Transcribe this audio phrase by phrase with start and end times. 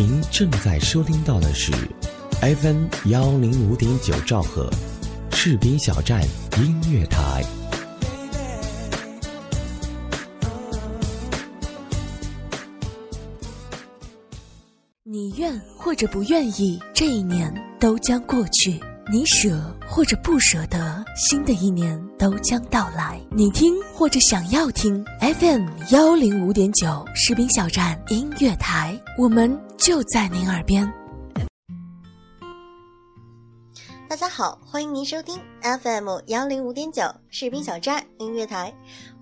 [0.00, 1.72] 您正在收听到的是
[2.40, 4.70] FM 幺零五点九兆赫，
[5.32, 6.22] 士兵小站
[6.56, 7.44] 音乐台。
[15.02, 18.78] 你愿或者不愿意，这一年都将过去；
[19.10, 23.18] 你舍或者不舍得，新的一年都将到来。
[23.30, 30.86] 你听或者想要听 FM 幺零五点九士兵小站音乐台，我们就在您耳边。
[34.06, 38.70] 大家好，欢迎您收听 FM 幺零五点九士兵小站音乐台，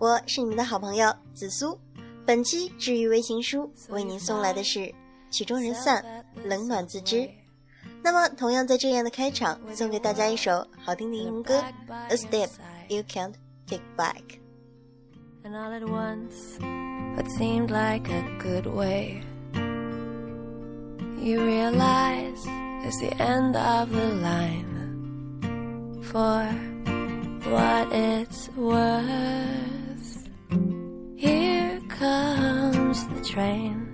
[0.00, 1.78] 我是你们的好朋友紫苏。
[2.26, 4.92] 本期治愈微情书为您送来的是
[5.30, 6.04] 曲终人散，
[6.42, 7.30] 冷暖自知。
[8.05, 11.59] 那么，同样在这样的开场，送给大家一首好听的英文歌《
[12.09, 12.49] A Step
[12.89, 13.33] You Can't
[13.67, 14.15] Take Back》。
[15.43, 16.59] And all at once,
[17.15, 19.23] what seemed like a good way,
[21.19, 22.45] you realize
[22.83, 24.67] it's the end of the line.
[26.03, 26.45] For
[27.49, 30.29] what it's worth,
[31.15, 33.87] here comes the train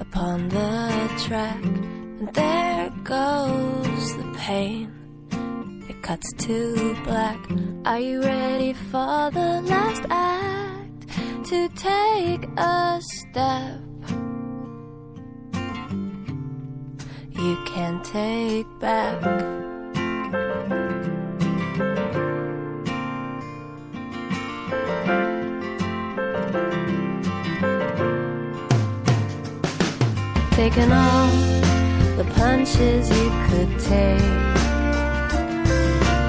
[0.00, 1.91] upon the track, and
[2.31, 4.91] there goes the pain.
[5.89, 7.39] It cuts to black.
[7.85, 11.07] Are you ready for the last act?
[11.49, 13.79] To take a step
[17.43, 19.21] you can take back.
[30.51, 31.52] Taking all
[32.23, 34.21] the punches you could take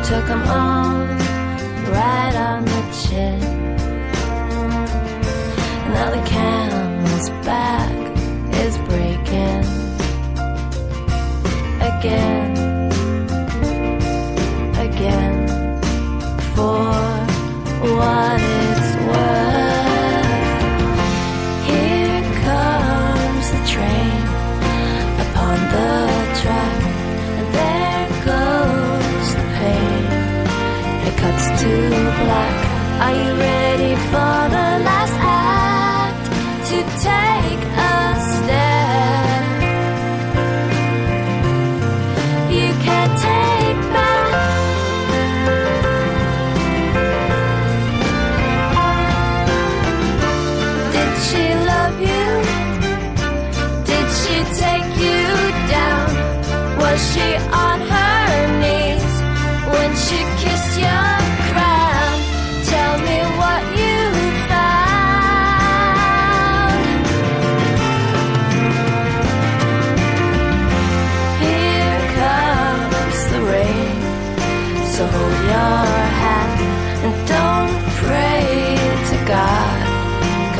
[0.08, 0.98] took 'em all
[1.96, 3.40] right on the chin.
[5.94, 7.92] Now the camel's back
[8.62, 9.64] is breaking
[11.90, 12.43] again,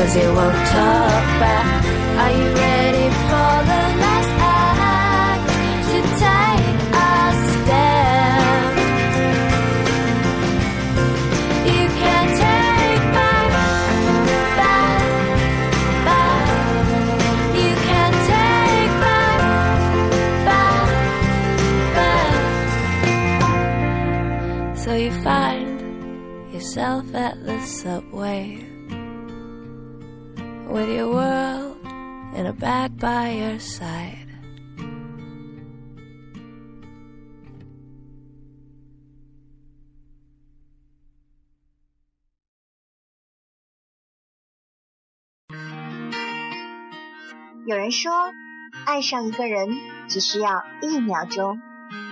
[0.05, 1.83] cause he won't talk back.
[2.21, 5.47] Are you ready for the last act?
[5.89, 7.15] To take a
[7.51, 8.73] step.
[11.71, 13.49] You can take back,
[14.61, 15.01] back,
[16.05, 16.45] back.
[17.55, 19.39] You can take back,
[20.45, 20.87] back,
[21.95, 22.37] back.
[24.77, 25.67] So you find
[26.53, 28.64] yourself at the subway
[31.07, 31.77] world
[32.35, 34.23] in a bag by your side.
[47.67, 48.11] 有人说，
[48.85, 49.67] 爱上一个人
[50.07, 51.59] 只需要一秒钟，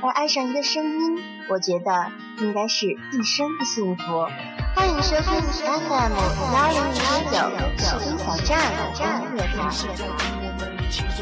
[0.04, 4.04] 而爱上一个声音，我觉得应该是一生的幸福。
[4.76, 6.12] 欢迎收听 FM
[6.54, 7.42] 幺零五点
[7.78, 8.60] 九士兵小站
[9.00, 9.72] 音乐台，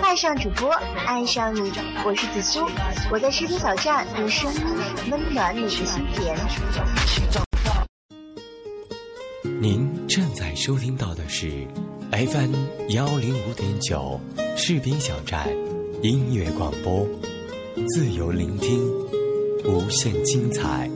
[0.01, 0.71] 爱上主播，
[1.05, 1.71] 爱上你，
[2.03, 2.67] 我是紫苏，
[3.11, 4.59] 我在士兵小站用声音
[5.11, 6.35] 温暖你的心田。
[9.61, 11.67] 您正在收听到的是
[12.11, 12.55] FM
[12.89, 14.19] 幺零五点九
[14.57, 15.47] 士兵小站
[16.01, 17.07] 音乐广播，
[17.87, 18.87] 自由聆听，
[19.65, 20.89] 无限精彩，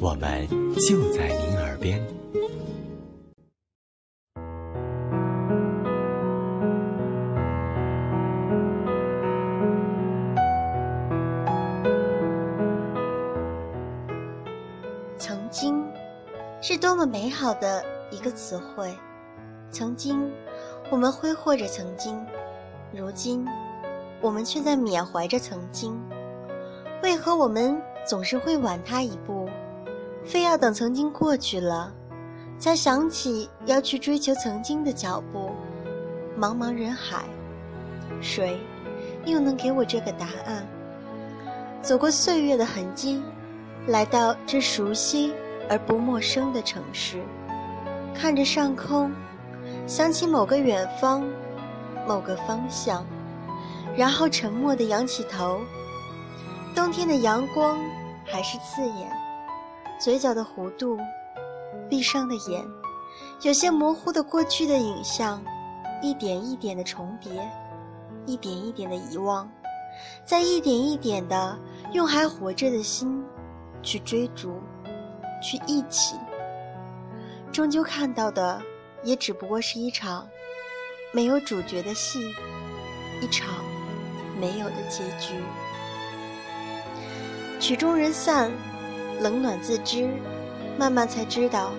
[0.00, 2.00] 我们就在您耳边。
[15.18, 15.84] 曾经，
[16.62, 18.94] 是多么美好的一个词汇。
[19.70, 20.30] 曾经，
[20.90, 22.24] 我们挥霍着曾经，
[22.94, 23.44] 如今，
[24.20, 25.98] 我们却在缅怀着曾经？
[27.02, 29.48] 为何我们总是会晚他一步，
[30.24, 31.92] 非要等曾经过去了，
[32.58, 35.52] 才想起要去追求曾经的脚步？
[36.38, 37.24] 茫茫人海，
[38.20, 38.58] 谁
[39.24, 40.66] 又能给我这个答案？
[41.80, 43.22] 走过岁月的痕迹，
[43.86, 45.32] 来到这熟悉
[45.70, 47.22] 而不陌生的城市，
[48.12, 49.12] 看着上空，
[49.86, 51.24] 想起某个远方，
[52.08, 53.06] 某个方向，
[53.96, 55.60] 然后沉默地仰起头。
[56.78, 57.76] 冬天的阳光
[58.24, 59.10] 还是刺眼，
[59.98, 60.96] 嘴角的弧度，
[61.90, 62.64] 闭上的眼，
[63.42, 65.42] 有些模糊的过去的影像，
[66.00, 67.32] 一点一点的重叠，
[68.26, 69.50] 一点一点的遗忘，
[70.24, 71.58] 在一点一点的
[71.94, 73.24] 用还活着的心
[73.82, 74.62] 去追逐，
[75.42, 76.14] 去忆起，
[77.50, 78.62] 终究看到的
[79.02, 80.28] 也只不过是一场
[81.10, 82.32] 没有主角的戏，
[83.20, 83.48] 一场
[84.40, 85.42] 没有的结局。
[87.58, 88.52] 曲终人散，
[89.20, 90.08] 冷暖自知，
[90.78, 91.72] 慢慢才知道，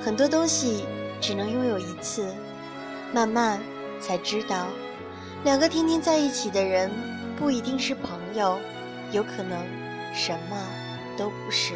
[0.00, 0.86] 很多东西
[1.20, 2.26] 只能拥有一次。
[3.12, 3.60] 慢慢
[4.00, 4.66] 才知道，
[5.44, 6.90] 两个天天在一起的人，
[7.36, 8.58] 不一定是朋友，
[9.12, 9.58] 有可能
[10.14, 10.56] 什么
[11.18, 11.74] 都不是。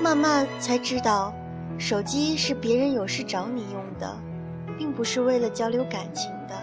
[0.00, 1.34] 慢慢才知道，
[1.76, 4.16] 手机是别人有事找你用的，
[4.78, 6.54] 并不是为了交流感情的。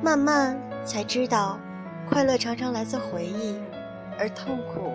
[0.00, 1.58] 慢慢才知道，
[2.08, 3.56] 快乐常常来自回忆。
[4.18, 4.92] 而痛苦，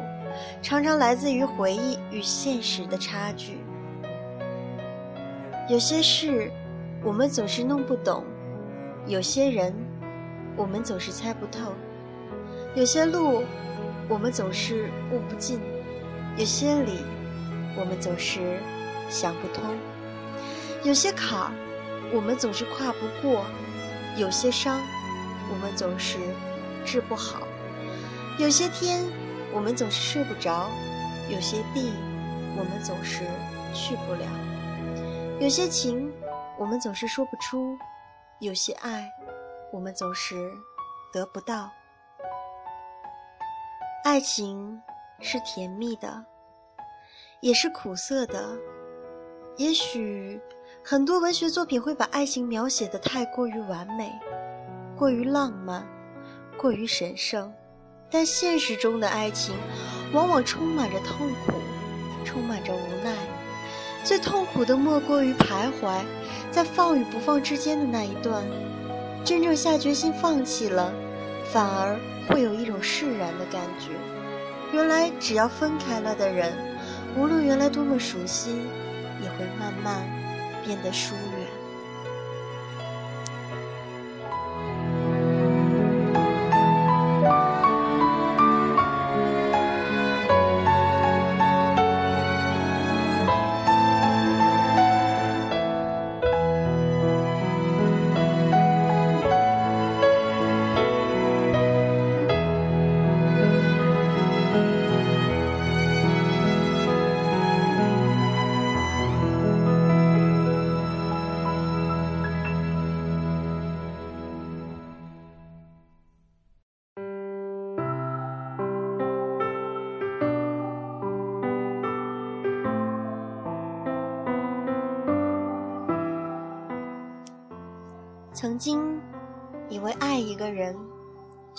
[0.62, 3.60] 常常来自于回忆与现实的差距。
[5.70, 6.52] 有些事，
[7.04, 8.24] 我们总是弄不懂；
[9.06, 9.74] 有些人，
[10.56, 11.72] 我们总是猜不透；
[12.76, 13.44] 有些路，
[14.10, 15.60] 我们总是悟不尽；
[16.36, 17.00] 有些理，
[17.78, 18.60] 我们总是
[19.10, 19.76] 想不通；
[20.84, 21.52] 有些坎儿，
[22.14, 23.44] 我们总是跨不过；
[24.18, 24.82] 有些伤，
[25.50, 26.18] 我们总是
[26.84, 27.48] 治不好。
[28.42, 29.06] 有些天，
[29.54, 30.68] 我们总是睡不着；
[31.30, 31.94] 有些地，
[32.58, 33.24] 我们总是
[33.72, 34.26] 去不了；
[35.40, 36.12] 有些情，
[36.58, 37.78] 我们总是说不出；
[38.40, 39.08] 有些爱，
[39.72, 40.52] 我们总是
[41.14, 41.70] 得不到。
[44.04, 44.82] 爱情
[45.20, 46.26] 是甜蜜的，
[47.42, 48.58] 也是苦涩的。
[49.56, 50.42] 也许
[50.84, 54.12] 很多文学作品会把爱情描写的太过于完美，
[54.98, 55.88] 过于浪漫，
[56.58, 57.54] 过于神圣。
[58.12, 59.56] 但现实中的爱情，
[60.12, 61.54] 往往充满着痛苦，
[62.26, 63.16] 充满着无奈。
[64.04, 66.04] 最痛苦的莫过于徘徊
[66.52, 68.44] 在放与不放之间的那一段。
[69.24, 70.92] 真正下决心放弃了，
[71.54, 71.98] 反而
[72.28, 73.92] 会有一种释然的感觉。
[74.74, 76.52] 原来只要分开了的人，
[77.16, 78.50] 无论原来多么熟悉，
[79.22, 80.04] 也会慢慢
[80.66, 81.61] 变得疏远。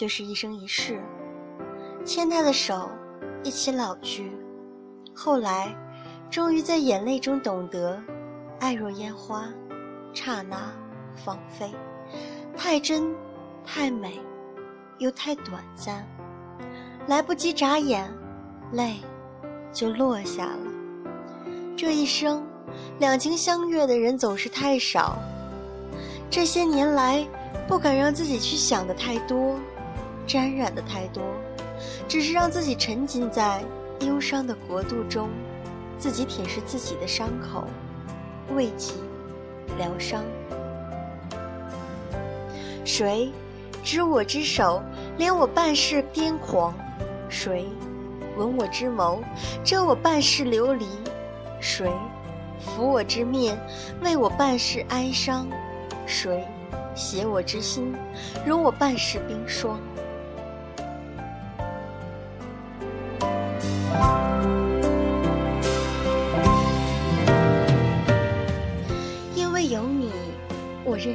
[0.02, 1.00] 就是一生一世，
[2.04, 2.90] 牵他的手
[3.44, 4.32] 一起老去。
[5.14, 5.72] 后来，
[6.28, 8.02] 终于在眼泪中懂得，
[8.58, 9.44] 爱若烟花，
[10.12, 10.72] 刹那
[11.14, 11.70] 芳菲，
[12.56, 13.14] 太真，
[13.64, 14.18] 太美，
[14.98, 16.04] 又太短暂。
[17.06, 18.12] 来不及眨眼，
[18.72, 18.96] 泪
[19.72, 20.66] 就落下了。
[21.76, 22.44] 这一生，
[22.98, 25.16] 两情相悦的人总是太少。
[26.28, 27.24] 这些年来，
[27.68, 29.54] 不敢让自己去想的太多，
[30.26, 31.22] 沾染的太多，
[32.08, 33.62] 只是让自己沉浸在
[34.00, 35.28] 忧伤的国度中，
[35.98, 37.64] 自己舔舐自己的伤口，
[38.54, 38.94] 慰藉，
[39.78, 40.22] 疗伤。
[42.84, 43.32] 谁
[43.82, 44.82] 执我之手，
[45.18, 46.74] 怜我半世癫狂？
[47.28, 47.66] 谁
[48.36, 49.20] 吻我之眸，
[49.64, 50.86] 遮我半世流离？
[51.60, 51.90] 谁
[52.60, 53.58] 抚我之面，
[54.02, 55.46] 为我半世哀伤？
[56.06, 56.44] 谁
[56.94, 57.94] 携我之心，
[58.44, 59.78] 容我半世冰霜？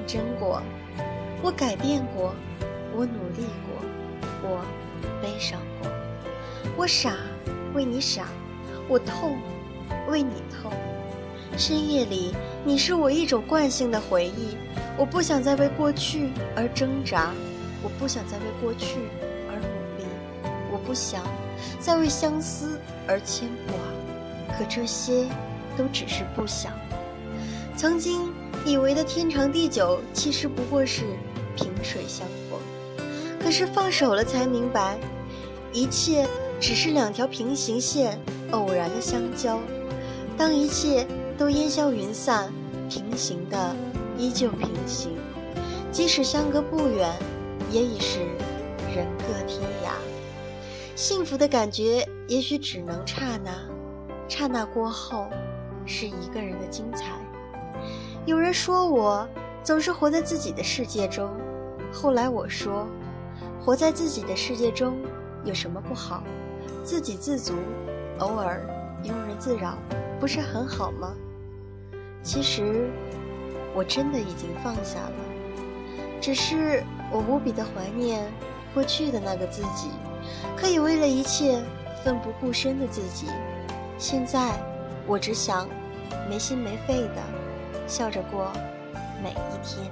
[0.08, 0.62] 因为有你，我认真过，
[1.42, 2.34] 我改变过，
[2.96, 3.84] 我努力过，
[4.42, 4.66] 我
[5.22, 5.92] 悲伤过，
[6.78, 7.14] 我傻，
[7.74, 8.28] 为你傻，
[8.88, 9.38] 我痛，
[10.10, 10.72] 为你痛。
[11.58, 12.34] 深夜里，
[12.64, 14.56] 你是我一种惯性的回忆，
[14.98, 17.34] 我不想再为过去而挣扎，
[17.84, 19.00] 我不想再为过去
[19.50, 20.06] 而努力，
[20.72, 21.24] 我不想
[21.80, 23.76] 再为相思而牵挂。
[24.56, 25.26] 可这些，
[25.76, 26.72] 都只是不想。
[27.76, 28.34] 曾经
[28.66, 31.04] 以为的天长地久，其实不过是
[31.56, 32.60] 萍水相逢。
[33.40, 34.98] 可是放手了，才明白，
[35.72, 36.28] 一切
[36.60, 38.20] 只是两条平行线
[38.52, 39.60] 偶然的相交。
[40.38, 41.08] 当一切。
[41.38, 42.52] 都烟消云散，
[42.90, 43.76] 平行的
[44.18, 45.12] 依旧平行，
[45.92, 47.14] 即使相隔不远，
[47.72, 48.22] 也已是
[48.92, 49.92] 人各天涯。
[50.96, 53.52] 幸福的感觉也许只能刹那，
[54.28, 55.28] 刹那过后，
[55.86, 57.06] 是一个人的精彩。
[58.28, 59.26] 有人说我
[59.64, 61.32] 总是活在自己的世界中，
[61.94, 62.86] 后来我说，
[63.64, 64.98] 活在自己的世界中
[65.46, 66.22] 有什么不好？
[66.84, 67.54] 自给自足，
[68.20, 68.62] 偶尔
[69.02, 69.78] 庸人自扰，
[70.20, 71.14] 不是很好吗？
[72.22, 72.90] 其实，
[73.74, 75.16] 我真的已经放下了，
[76.20, 78.30] 只是我无比的怀念
[78.74, 79.90] 过去的那个自己，
[80.58, 81.64] 可以为了一切
[82.04, 83.28] 奋不顾身的自己。
[83.98, 84.62] 现在，
[85.08, 85.66] 我只想
[86.30, 87.37] 没心没肺的
[87.88, 88.52] 笑着过
[89.24, 89.90] 每一天。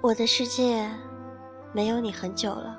[0.00, 0.86] 我的世界
[1.72, 2.76] 没有你很久了，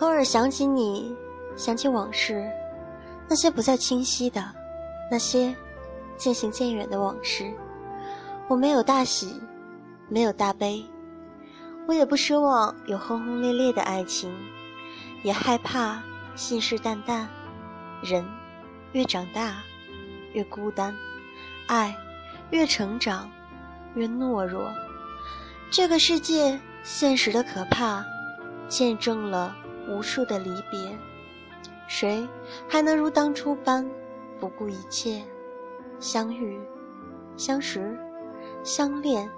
[0.00, 1.16] 偶尔想起你，
[1.56, 2.46] 想起往事，
[3.26, 4.44] 那些不再清晰的，
[5.10, 5.54] 那些
[6.18, 7.50] 渐行渐远的往事。
[8.48, 9.40] 我没有大喜，
[10.10, 10.84] 没有大悲，
[11.86, 14.34] 我也不奢望有轰轰烈烈的爱情，
[15.22, 16.02] 也害怕
[16.34, 17.26] 信誓旦旦。
[18.02, 18.24] 人
[18.92, 19.62] 越长大，
[20.32, 20.94] 越孤单，
[21.66, 21.96] 爱
[22.50, 23.30] 越成长，
[23.94, 24.72] 越懦弱。
[25.70, 28.04] 这个世界现实的可怕，
[28.68, 29.56] 见证了
[29.88, 30.98] 无数的离别。
[31.86, 32.26] 谁
[32.68, 33.88] 还能如当初般
[34.40, 35.22] 不顾一切
[36.00, 36.58] 相遇、
[37.36, 37.98] 相识、
[38.62, 39.30] 相恋？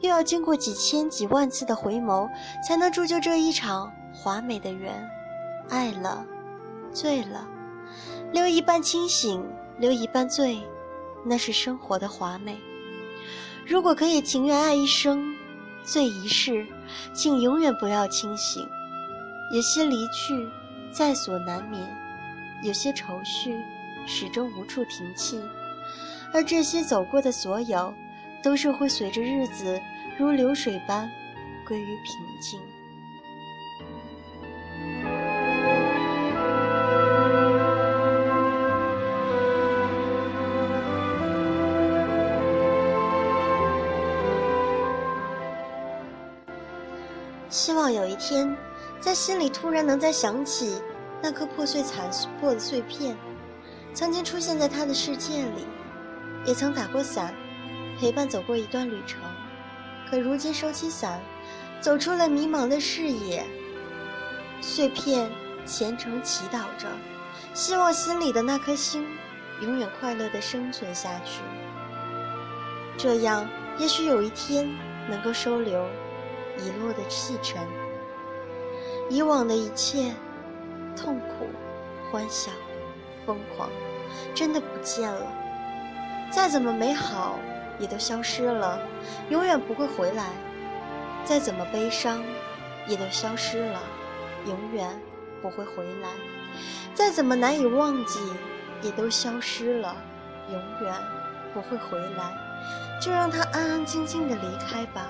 [0.00, 2.28] 又要经过几千几万次的回眸，
[2.66, 5.08] 才能铸就这一场华美的缘。
[5.68, 6.24] 爱了，
[6.92, 7.46] 醉了，
[8.32, 9.44] 留一半清醒，
[9.78, 10.58] 留一半醉，
[11.24, 12.58] 那是生活的华美。
[13.66, 15.34] 如果可以，情愿爱一生。
[15.84, 16.66] 醉一世，
[17.14, 18.68] 请永远不要清醒。
[19.54, 20.46] 有些离去
[20.92, 21.82] 在所难免，
[22.62, 23.56] 有些愁绪
[24.06, 25.40] 始终无处停栖，
[26.30, 27.94] 而这些走过的所有，
[28.42, 29.80] 都是会随着日子
[30.18, 31.10] 如流水般
[31.66, 32.60] 归于平静。
[47.50, 48.54] 希望有一天，
[49.00, 50.80] 在心里突然能再想起
[51.22, 53.16] 那颗破碎残破的碎片，
[53.94, 55.66] 曾经出现在他的世界里，
[56.46, 57.34] 也曾打过伞，
[57.98, 59.20] 陪伴走过一段旅程。
[60.10, 61.20] 可如今收起伞，
[61.80, 63.44] 走出了迷茫的视野。
[64.60, 65.30] 碎片
[65.66, 66.88] 虔诚祈祷着，
[67.54, 69.06] 希望心里的那颗星
[69.62, 71.40] 永远快乐的生存下去。
[72.96, 74.68] 这样，也许有一天
[75.08, 75.84] 能够收留。
[76.60, 77.64] 遗落的气尘，
[79.08, 80.12] 以往的一切，
[80.96, 81.46] 痛苦、
[82.10, 82.50] 欢笑、
[83.24, 83.70] 疯狂，
[84.34, 85.24] 真的不见了。
[86.32, 87.38] 再怎么美好，
[87.78, 88.80] 也都消失了，
[89.30, 90.30] 永远不会回来。
[91.24, 92.22] 再怎么悲伤，
[92.86, 93.80] 也都消失了，
[94.46, 95.00] 永远
[95.42, 96.08] 不会回来。
[96.94, 98.18] 再怎么难以忘记，
[98.82, 99.96] 也都消失了，
[100.50, 100.94] 永远
[101.52, 102.32] 不会回来。
[103.00, 105.06] 就让它安安静静的离开吧。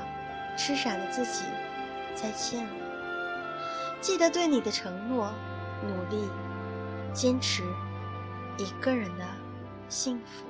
[0.59, 1.45] 痴傻的自己，
[2.15, 2.71] 再见了。
[4.01, 5.33] 记得对你的承诺，
[5.87, 6.29] 努力，
[7.13, 7.63] 坚持，
[8.57, 9.25] 一个人的
[9.89, 10.48] 幸福。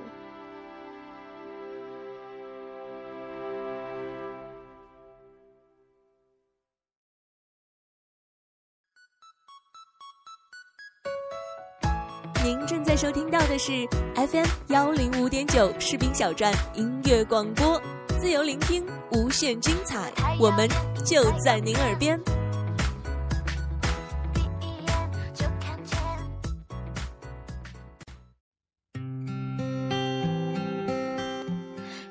[12.48, 17.78] 您正在收听到的是 FM 幺零五点九士兵小站音乐广播，
[18.18, 18.82] 自由聆听。
[19.12, 20.66] 无限精彩，我们
[21.04, 22.18] 就在您耳边。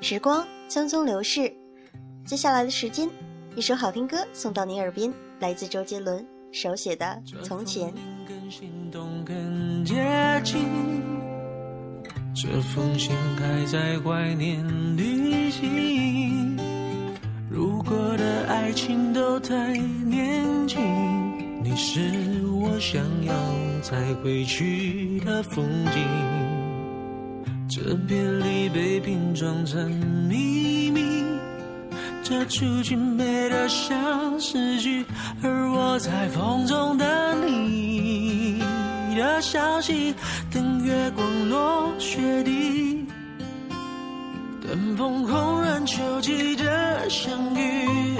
[0.00, 1.52] 时光匆匆流逝，
[2.24, 3.10] 接下来的时间，
[3.56, 7.92] 一首好听歌送到您耳边，来自周杰伦《手写的《从前》。
[8.90, 9.94] 动更接
[10.44, 10.64] 近，
[12.34, 14.64] 这封信还在怀念
[14.96, 16.56] 旅行。
[17.50, 20.80] 如果的爱情都太年轻，
[21.62, 22.00] 你是
[22.52, 23.34] 我想要
[23.82, 26.02] 再回去的风景。
[27.68, 29.90] 这别离被拼装成
[30.28, 31.00] 秘密。
[32.22, 35.04] 这出去美得像诗句，
[35.42, 37.06] 而我在风中等
[37.46, 37.97] 你
[39.18, 40.14] 的消息，
[40.52, 43.04] 等月光落雪地，
[44.62, 48.16] 等风空然秋季的相遇。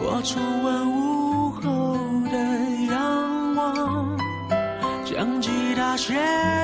[0.00, 1.98] 我重温午后
[2.32, 2.38] 的
[2.90, 4.16] 阳光，
[5.04, 6.14] 将吉他斜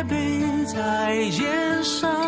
[0.09, 2.24] 背在肩上。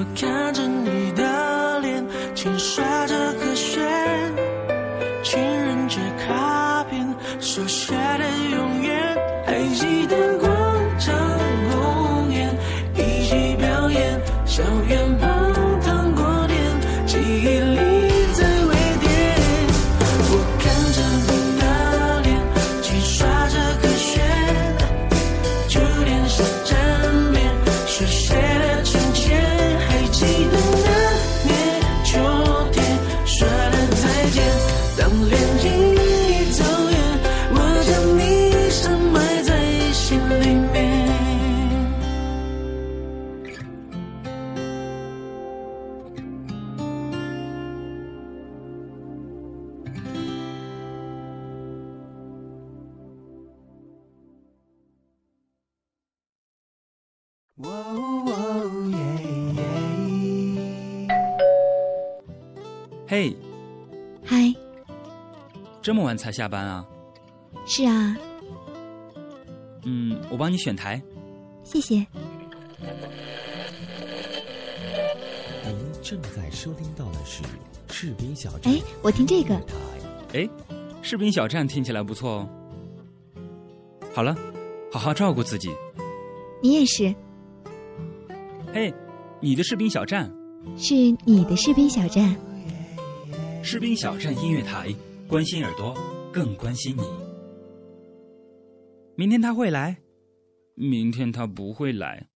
[0.00, 1.29] 我看着你的
[63.06, 63.36] 嘿，
[64.24, 64.54] 嗨，
[65.82, 66.86] 这么晚才下班啊？
[67.66, 68.16] 是啊，
[69.84, 71.02] 嗯，我帮你选台。
[71.64, 72.06] 谢谢。
[75.64, 77.42] 您正在收听到的是
[77.90, 78.72] 士兵小站。
[78.72, 79.54] 哎，我听这个。
[80.32, 80.48] 哎，
[81.02, 82.48] 士兵小站听起来不错哦。
[84.14, 84.36] 好了，
[84.92, 85.68] 好好照顾自己。
[86.62, 87.12] 你也是。
[88.72, 88.94] 嘿，
[89.40, 90.32] 你的士兵小站。
[90.76, 92.36] 是你的士兵小站。
[93.64, 94.94] 士兵小站音乐台，
[95.26, 95.92] 关心耳朵，
[96.32, 97.02] 更关心你。
[99.16, 99.96] 明天他会来，
[100.76, 102.28] 明天他不会来。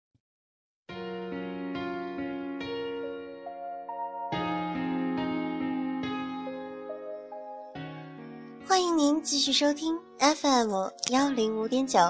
[8.66, 10.72] 欢迎您继续收听 FM
[11.12, 12.00] 幺零五点九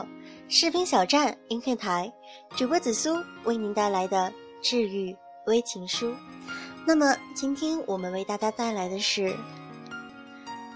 [0.49, 2.13] 士兵小站音乐台，
[2.57, 6.15] 主播紫苏为您带来的治愈微情书。
[6.87, 9.35] 那么今天我们为大家带来的是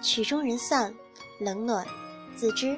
[0.03, 0.93] 曲终人散，
[1.39, 1.87] 冷暖
[2.35, 2.77] 自知。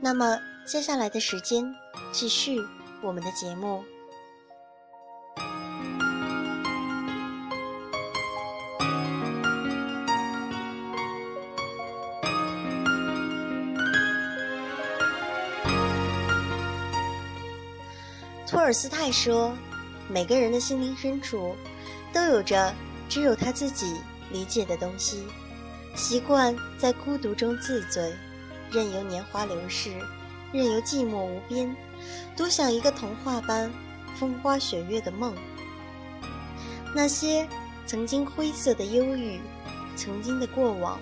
[0.00, 1.64] 那么接下来的时间，
[2.10, 2.60] 继续
[3.00, 3.84] 我们的节目。
[18.64, 19.54] 托尔斯泰说
[20.08, 21.54] ：“每个人的心灵深处。”
[22.14, 22.74] 都有着
[23.10, 23.94] 只有他自己
[24.30, 25.22] 理解的东西，
[25.94, 28.14] 习惯在孤独中自醉，
[28.70, 29.90] 任由年华流逝，
[30.50, 31.76] 任由寂寞无边，
[32.34, 33.70] 独享一个童话般
[34.18, 35.34] 风花雪月的梦。
[36.94, 37.46] 那些
[37.84, 39.42] 曾经灰色的忧郁，
[39.94, 40.98] 曾经的过往，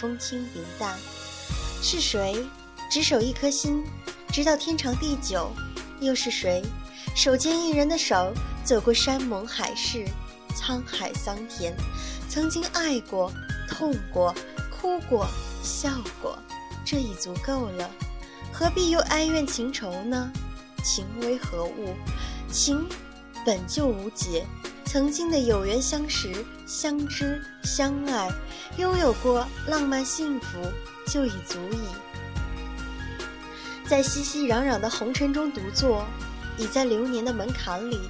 [0.00, 0.98] 风轻云淡。
[1.80, 2.44] 是谁
[2.90, 3.84] 执守一颗心，
[4.32, 5.52] 直到天长地久？
[6.00, 6.62] 又是谁
[7.16, 8.30] 手牵一人的手，
[8.62, 10.04] 走过山盟海誓？
[10.54, 11.74] 沧海桑田，
[12.28, 13.32] 曾经爱过、
[13.66, 14.34] 痛过、
[14.70, 15.26] 哭过、
[15.62, 16.38] 笑过，
[16.84, 17.90] 这已足够了，
[18.52, 20.30] 何必又哀怨情仇呢？
[20.84, 21.94] 情为何物？
[22.52, 22.86] 情
[23.46, 24.44] 本就无解。
[24.84, 28.30] 曾经的有缘相识、相知、相爱，
[28.76, 30.58] 拥有过浪漫幸福，
[31.06, 31.78] 就已足矣。
[33.88, 36.04] 在熙熙攘攘的红尘中独坐，
[36.58, 38.00] 已在流年的门槛里。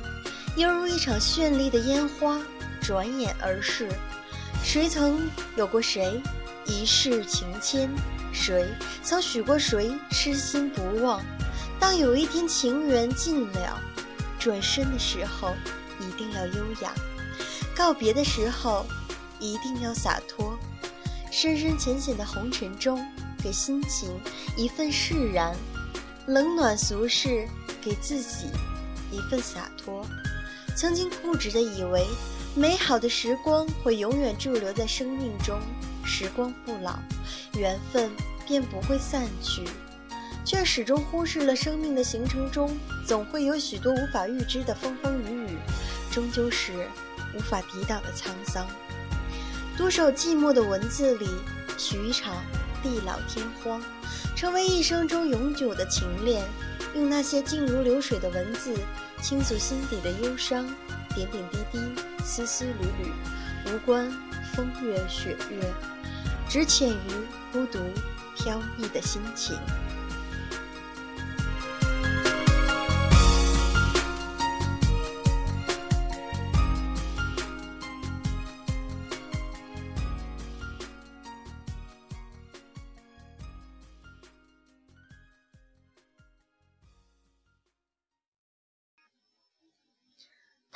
[0.57, 2.41] 犹如一场绚丽的烟花，
[2.81, 3.89] 转眼而逝。
[4.65, 6.21] 谁曾有过谁
[6.67, 7.91] 一世情牵？
[8.33, 8.67] 谁
[9.03, 11.23] 曾许过谁痴心不忘？
[11.79, 13.79] 当有一天情缘尽了，
[14.39, 15.55] 转身的时候
[16.01, 16.93] 一定要优雅，
[17.75, 18.87] 告别的时候
[19.39, 20.59] 一定要洒脱。
[21.31, 23.07] 深深浅浅的红尘中，
[23.43, 24.09] 给心情
[24.57, 25.55] 一份释然；
[26.27, 27.47] 冷暖俗世，
[27.87, 28.49] 给自己
[29.12, 30.05] 一份洒脱。
[30.75, 32.05] 曾经固执的以为，
[32.57, 35.61] 美好的时光会永远驻留在生命中，
[36.05, 36.99] 时光不老，
[37.55, 38.11] 缘分
[38.44, 39.62] 便不会散去，
[40.44, 45.57] 却始终忽视了生命的行程中总会有许多无法预知的风风雨雨，
[46.11, 46.72] 终究是
[47.37, 48.66] 无法抵挡的沧桑。
[49.77, 51.29] 独守寂寞的文字里，
[51.79, 52.35] 许一场
[52.83, 53.81] 地老天荒，
[54.35, 56.42] 成为一生中永久的情恋。
[56.97, 58.75] 用那些静如流水的文字。
[59.23, 60.67] 倾诉心底的忧伤，
[61.15, 61.81] 点点滴滴，
[62.23, 64.11] 丝丝缕缕，无关
[64.53, 65.73] 风月雪月，
[66.47, 67.11] 只浅于
[67.51, 67.79] 孤独
[68.37, 69.57] 飘逸的心情。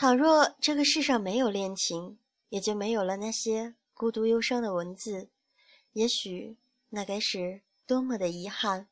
[0.01, 5.29] 倘若这个世上没有恋情，也就没有了那些孤独忧伤的文字。
[5.93, 6.57] 也许
[6.89, 8.89] 那该是多么的遗憾！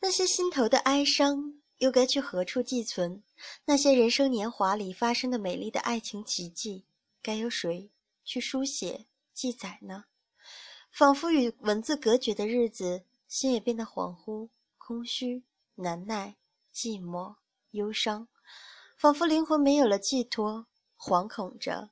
[0.00, 3.22] 那些心头的哀伤，又该去何处寄存？
[3.64, 6.84] 那些人生年华里发生的美丽的爱情奇迹，
[7.22, 7.90] 该由谁
[8.22, 10.04] 去书写记载呢？
[10.92, 15.42] 仿佛与文字隔绝的日子，心也变得恍惚、空虚、
[15.76, 16.36] 难耐、
[16.70, 17.36] 寂寞、
[17.70, 18.28] 忧伤。
[19.00, 20.66] 仿佛灵魂没有了寄托，
[20.98, 21.88] 惶恐着，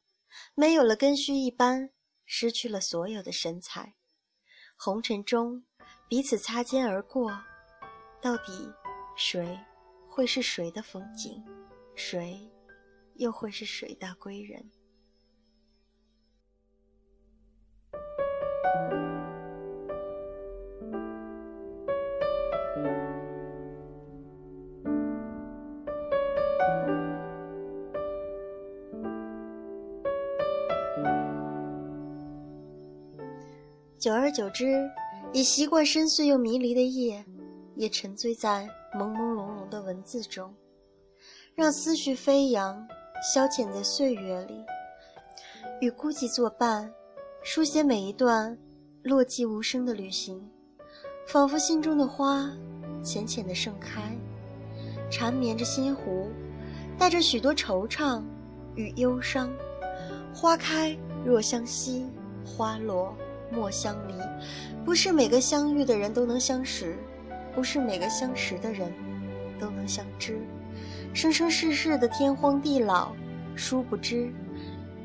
[0.55, 1.89] 没有了根须一般，
[2.27, 3.95] 失去了所有的神采。
[4.77, 5.65] 红尘中，
[6.07, 7.33] 彼此擦肩而过，
[8.21, 8.71] 到底
[9.17, 9.59] 谁
[10.07, 11.43] 会是谁的风景？
[11.97, 12.53] 谁
[13.15, 14.71] 又会是谁的归人？
[33.99, 34.89] 久而久之，
[35.33, 37.25] 已习惯深邃又迷离的夜，
[37.75, 40.55] 也沉醉在朦朦胧胧的文字中，
[41.57, 42.87] 让思绪飞扬，
[43.35, 44.65] 消遣在岁月里，
[45.81, 46.89] 与孤寂作伴，
[47.43, 48.57] 书写每一段
[49.03, 50.49] 落寂无声的旅行，
[51.27, 52.49] 仿佛心中的花
[53.03, 54.17] 浅浅的盛开，
[55.11, 56.29] 缠绵着心湖，
[56.97, 58.23] 带着许多惆怅
[58.77, 59.51] 与忧伤。
[60.33, 62.07] 花开若相惜，
[62.47, 63.13] 花落
[63.51, 64.15] 莫相离。
[64.85, 66.97] 不是每个相遇的人都能相识，
[67.55, 68.93] 不是每个相识的人
[69.61, 70.39] 都能相知。
[71.13, 73.13] 生生世世的天荒地老，
[73.55, 74.33] 殊不知，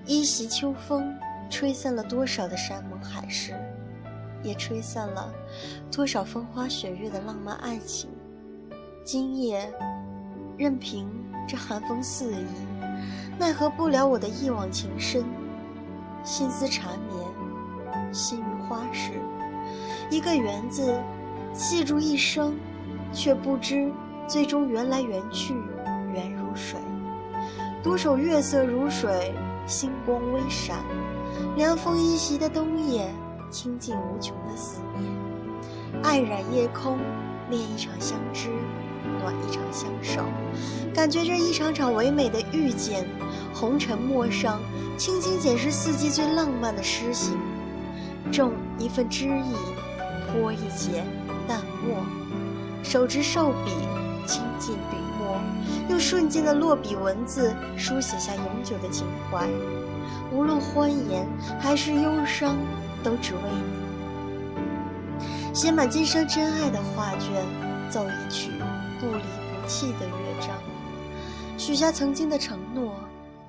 [0.05, 1.13] 一袭秋风
[1.49, 3.53] 吹散了多少的山盟海誓，
[4.41, 5.33] 也吹散了
[5.91, 8.09] 多少风花雪月的浪漫爱情。
[9.03, 9.69] 今夜，
[10.57, 11.09] 任凭
[11.47, 12.45] 这寒风肆意。
[13.39, 15.25] 奈何不了我的一往情深，
[16.23, 17.27] 心思缠绵，
[18.13, 19.13] 心于花事。
[20.09, 20.97] 一个缘字，
[21.53, 22.55] 系住一生，
[23.11, 23.91] 却不知
[24.27, 25.55] 最终缘来缘去，
[26.13, 26.79] 缘如水。
[27.81, 29.33] 独守月色如水，
[29.65, 30.77] 星光微闪，
[31.57, 33.11] 凉风依袭的冬夜，
[33.49, 35.11] 倾尽无穷的思念。
[36.03, 36.99] 爱染夜空，
[37.49, 38.49] 恋一场相知。
[39.19, 40.21] 暖一场相守，
[40.93, 43.05] 感觉这一场场唯美的遇见，
[43.53, 44.61] 红尘陌上，
[44.97, 47.37] 轻轻捡拾四季最浪漫的诗行，
[48.33, 49.53] 种一份知意，
[50.25, 51.05] 泼一截
[51.47, 52.03] 淡墨，
[52.83, 53.71] 手执瘦笔，
[54.25, 55.39] 倾尽笔墨，
[55.87, 59.47] 用瞬间的落笔文字，书写下永久的情怀。
[60.31, 61.27] 无论欢颜
[61.59, 62.57] 还是忧伤，
[63.03, 63.41] 都只为
[65.21, 67.31] 你，写满今生真爱的画卷，
[67.91, 68.49] 奏一曲。
[68.99, 70.55] 不离不弃的乐章，
[71.57, 72.95] 许下曾经的承诺，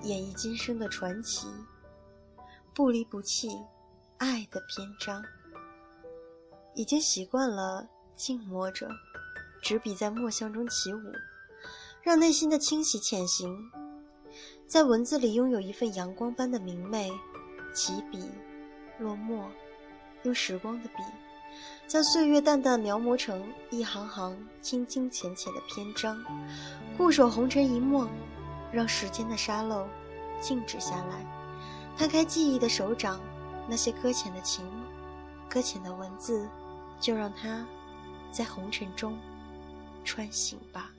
[0.02, 1.46] 演绎今生的传奇。
[2.74, 3.56] 不离不弃，
[4.24, 5.22] 爱的篇章。
[6.74, 8.88] 已经习惯了静默着，
[9.60, 11.12] 执笔在墨香中起舞，
[12.02, 13.54] 让内心的清洗潜行，
[14.66, 17.12] 在文字里拥有一份阳光般的明媚。
[17.74, 18.30] 起笔，
[18.98, 19.50] 落墨，
[20.22, 20.94] 用时光的笔。
[21.86, 26.24] 将岁月淡淡描摹成一行行清清浅浅的篇章，
[26.96, 28.08] 固守红尘一梦，
[28.72, 29.86] 让时间的沙漏
[30.40, 31.26] 静止下来，
[31.98, 33.20] 摊开记忆的手掌，
[33.68, 34.64] 那些搁浅的情，
[35.48, 36.48] 搁浅的文字，
[37.00, 37.66] 就让它
[38.30, 39.18] 在红尘中
[40.04, 40.90] 穿行吧。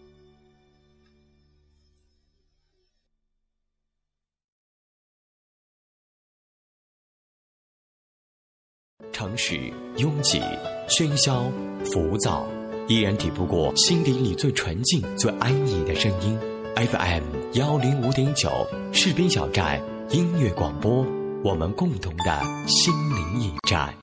[9.12, 10.41] 城市拥挤、
[10.89, 11.49] 喧嚣、
[11.86, 12.45] 浮躁，
[12.89, 16.38] 依然抵不过心底里最纯净、最安逸的声音。
[16.75, 17.23] FM
[17.54, 21.06] 幺零五点九，士兵小站音乐广播，
[21.45, 23.93] 我们共同的心灵驿站。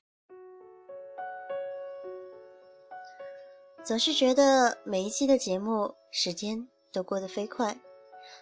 [3.83, 7.77] 总是觉得每一期的节目时间都过得飞快，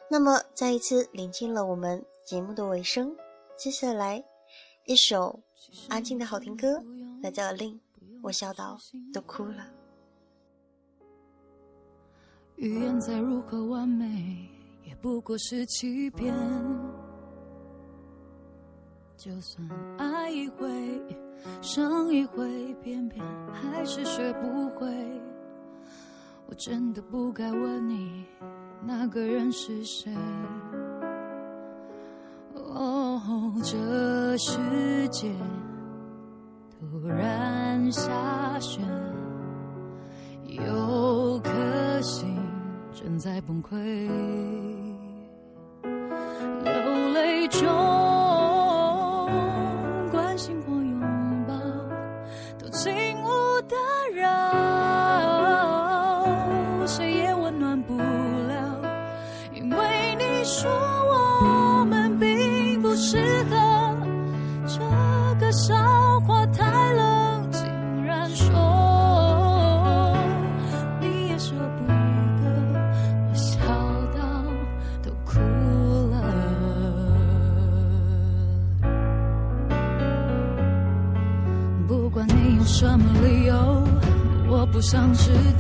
[0.08, 3.12] 那么再一次临近了我们节目的尾声，
[3.58, 4.24] 接下来
[4.86, 5.40] 一首。
[5.90, 6.80] 安静的好听歌，
[7.24, 7.82] 来自耳令，
[8.22, 8.78] 我笑到
[9.12, 9.66] 都哭了。
[12.58, 14.48] 语言再如何完美，
[14.88, 16.32] 也不过是欺骗。
[19.24, 20.66] 就算爱一回，
[21.62, 24.88] 伤一回，偏偏还是学不会。
[26.48, 28.26] 我真的不该问你，
[28.84, 30.12] 那个人是谁。
[32.56, 34.58] 哦，这世
[35.10, 35.32] 界
[36.72, 38.82] 突然下雪，
[40.48, 42.36] 有颗心
[42.92, 43.78] 正在崩溃，
[46.64, 46.74] 流
[47.14, 47.70] 泪中
[84.92, 85.51] 想知。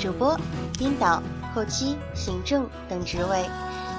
[0.00, 0.34] 主播、
[0.78, 1.22] 编导、
[1.54, 3.44] 后期、行政等职位，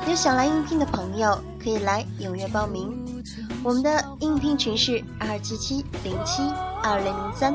[0.07, 3.23] 有想来应聘的朋友可以来踊跃报名。
[3.63, 6.41] 我们的应聘群是二七七零七
[6.81, 7.53] 二零零三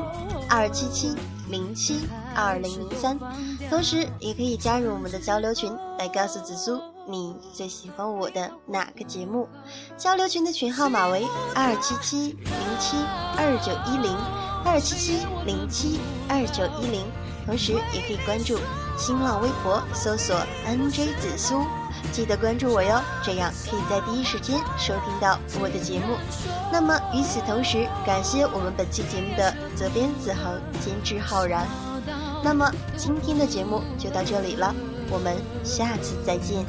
[0.49, 1.13] 二七七
[1.49, 3.19] 零七二零零三，
[3.69, 9.49] 同时也可以加入我们的交流群，来告诉紫苏你最喜欢我的哪个节目。
[9.97, 12.95] 交流群的群号码为二七七零七
[13.35, 14.15] 二九一零
[14.63, 17.03] 二七七零七二九一零，
[17.47, 18.59] 同时也可以关注
[18.97, 20.35] 新浪微博搜索
[20.67, 21.65] NJ 紫苏。
[22.11, 26.15] 记得关注我哟，这样可以在第一时间收听到我的节目。
[26.71, 31.65] 那么与此同时，感谢我们本期节目的责编子恒、监制浩然。
[32.43, 34.75] 那么今天的节目就到这里了，
[35.09, 36.65] 我们下次再见。